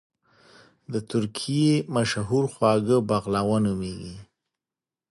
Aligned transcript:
د 0.91 0.93
ترکی 1.11 1.65
مشهور 1.95 2.43
خواږه 2.53 2.97
بغلاوه 3.09 3.57
نوميږي 3.65 4.15